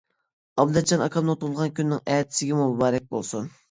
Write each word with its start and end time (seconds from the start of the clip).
ئابلەتجان 0.63 1.03
ئاكامنىڭ 1.09 1.39
تۇغۇلغان 1.45 1.77
كۈنىنىڭ 1.81 2.05
ئەتىسىگىمۇ 2.17 2.71
مۇبارەك 2.75 3.11
بولسۇن! 3.17 3.53